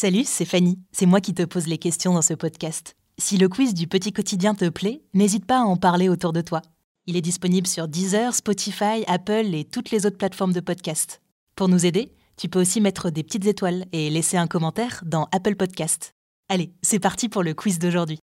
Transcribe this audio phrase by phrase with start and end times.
[0.00, 0.78] Salut, c'est Fanny.
[0.92, 2.94] C'est moi qui te pose les questions dans ce podcast.
[3.18, 6.40] Si le quiz du petit quotidien te plaît, n'hésite pas à en parler autour de
[6.40, 6.62] toi.
[7.06, 11.20] Il est disponible sur Deezer, Spotify, Apple et toutes les autres plateformes de podcast.
[11.56, 15.26] Pour nous aider, tu peux aussi mettre des petites étoiles et laisser un commentaire dans
[15.32, 16.14] Apple Podcast.
[16.48, 18.20] Allez, c'est parti pour le quiz d'aujourd'hui.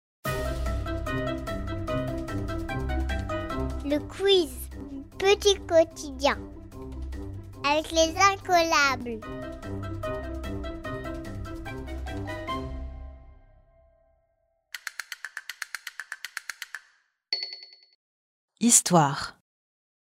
[3.84, 4.48] Le quiz
[5.18, 6.38] Petit quotidien
[7.66, 9.20] avec les incollables.
[18.65, 19.37] Histoire.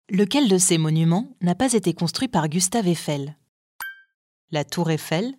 [0.09, 3.37] Lequel de ces monuments n'a pas été construit par Gustave Eiffel?
[4.49, 5.37] La tour Eiffel,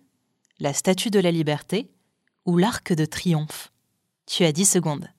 [0.59, 1.91] la statue de la liberté
[2.45, 3.73] ou l'arc de triomphe?
[4.25, 5.09] Tu as 10 secondes.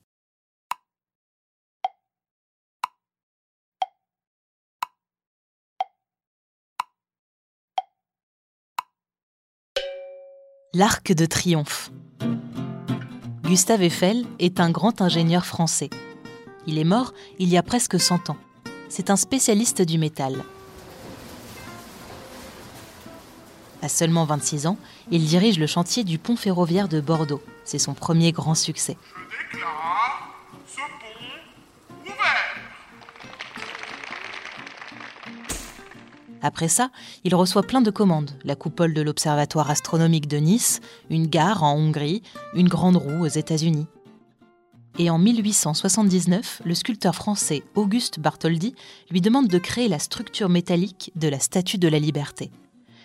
[10.73, 11.91] L'arc de triomphe.
[13.43, 15.91] Gustave Eiffel est un grand ingénieur français.
[16.67, 18.37] Il est mort il y a presque 100 ans.
[18.89, 20.45] C'est un spécialiste du métal.
[23.83, 24.77] À seulement 26 ans,
[25.11, 27.41] il dirige le chantier du pont ferroviaire de Bordeaux.
[27.65, 28.99] C'est son premier grand succès.
[29.23, 30.35] Je déclare
[30.67, 32.17] ce pont ouvert.
[36.43, 36.91] Après ça,
[37.25, 38.33] il reçoit plein de commandes.
[38.45, 42.23] La coupole de l'Observatoire astronomique de Nice, une gare en Hongrie,
[42.55, 43.87] une grande roue aux États-Unis.
[44.99, 48.75] Et en 1879, le sculpteur français Auguste Bartholdi
[49.11, 52.51] lui demande de créer la structure métallique de la Statue de la Liberté.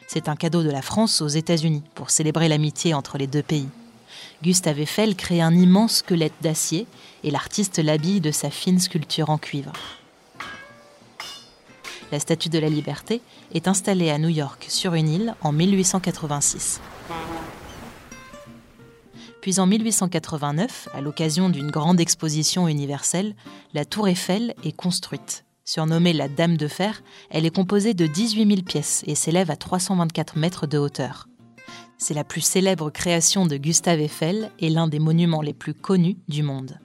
[0.08, 3.70] C'est un cadeau de la France aux États-Unis pour célébrer l'amitié entre les deux pays.
[4.44, 6.88] Gustave Eiffel crée un immense squelette d'acier
[7.24, 9.74] et l'artiste l'habille de sa fine sculpture en cuivre.
[12.12, 13.22] La Statue de la Liberté
[13.54, 16.80] est installée à New York sur une île en 1886.
[19.46, 23.36] Puis en 1889, à l'occasion d'une grande exposition universelle,
[23.76, 25.46] la Tour Eiffel est construite.
[25.64, 29.56] Surnommée la Dame de Fer, elle est composée de 18 000 pièces et s'élève à
[29.56, 31.28] 324 mètres de hauteur.
[32.00, 36.18] C'est la plus célèbre création de Gustave Eiffel et l'un des monuments les plus connus
[36.28, 36.80] du monde.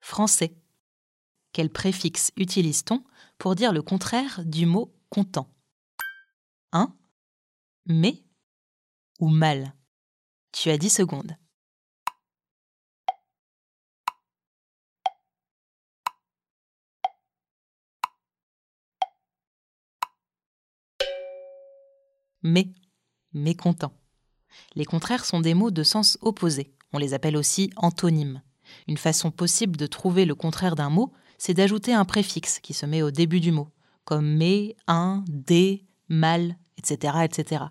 [0.00, 0.56] Français.
[1.52, 3.04] Quel préfixe utilise-t-on
[3.38, 5.48] pour dire le contraire du mot content
[6.72, 6.94] Un,
[7.86, 8.24] mais
[9.20, 9.74] ou mal
[10.52, 11.36] Tu as 10 secondes.
[22.46, 22.74] Mais,
[23.32, 23.92] mécontent.
[24.74, 26.74] Les contraires sont des mots de sens opposé.
[26.92, 28.42] On les appelle aussi antonymes.
[28.86, 32.86] Une façon possible de trouver le contraire d'un mot, c'est d'ajouter un préfixe qui se
[32.86, 33.68] met au début du mot,
[34.04, 37.64] comme mais, un, des, mal, etc., etc.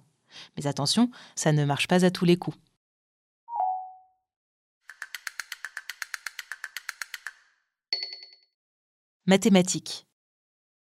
[0.57, 2.57] Mais attention, ça ne marche pas à tous les coups.
[9.25, 10.05] Mathématiques.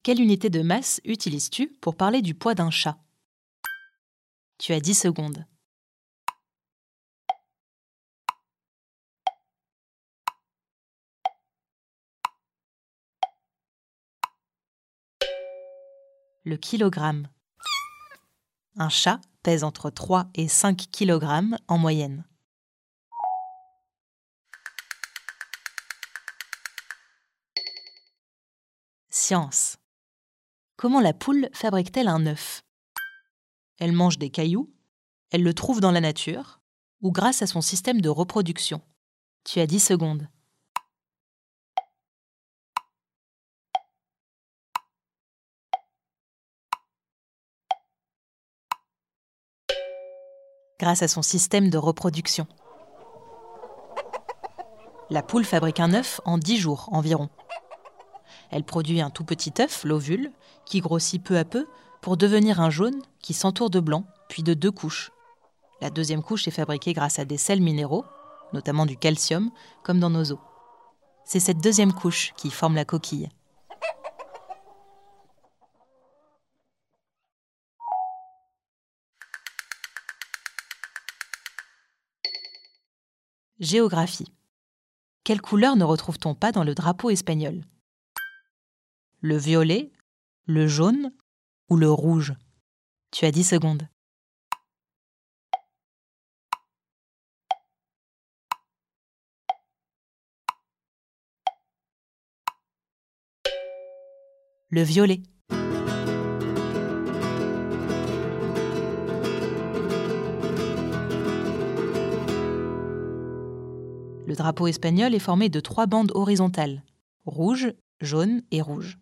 [0.04, 2.98] Quelle unité de masse utilises-tu pour parler du poids d'un chat?
[4.58, 5.46] Tu as 10 secondes.
[16.48, 17.28] Le kilogramme.
[18.78, 22.24] Un chat pèse entre 3 et 5 kg en moyenne.
[29.10, 29.76] Science.
[30.78, 32.62] Comment la poule fabrique-t-elle un œuf?
[33.78, 34.74] Elle mange des cailloux,
[35.32, 36.62] elle le trouve dans la nature,
[37.02, 38.82] ou grâce à son système de reproduction.
[39.44, 40.30] Tu as 10 secondes.
[50.80, 52.48] Grâce à son système de reproduction.
[55.10, 57.30] La poule fabrique un œuf en 10 jours environ.
[58.52, 60.32] Elle produit un tout petit œuf, l'ovule,
[60.66, 61.68] qui grossit peu à peu
[62.02, 65.12] pour devenir un jaune qui s'entoure de blanc, puis de deux couches.
[65.82, 68.06] La deuxième couche est fabriquée grâce à des sels minéraux,
[68.54, 69.52] notamment du calcium,
[69.84, 70.40] comme dans nos os.
[71.24, 73.30] C'est cette deuxième couche qui forme la coquille.
[83.60, 84.32] Géographie.
[85.24, 87.64] Quelle couleur ne retrouve-t-on pas dans le drapeau espagnol?
[89.22, 89.92] Le violet,
[90.46, 91.12] le jaune
[91.70, 92.34] ou le rouge?
[93.12, 93.88] Tu as 10 secondes.
[104.70, 105.22] le violet.
[114.28, 116.84] Le drapeau espagnol est formé de trois bandes horizontales,
[117.26, 117.72] rouge,
[118.02, 119.00] jaune et rouge.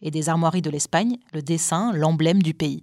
[0.00, 2.82] Et des armoiries de l'Espagne, le dessin, l'emblème du pays.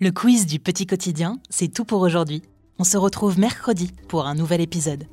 [0.00, 2.40] Le quiz du petit quotidien, c'est tout pour aujourd'hui.
[2.78, 5.04] On se retrouve mercredi pour un nouvel épisode.